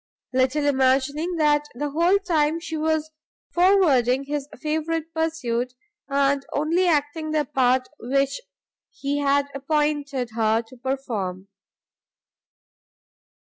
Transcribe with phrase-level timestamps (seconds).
[0.33, 3.11] Little imagining that the whole time she was
[3.53, 5.73] forwarding his favourite pursuit,
[6.07, 8.41] and only acting the part which
[8.89, 11.49] he had appointed her to perform.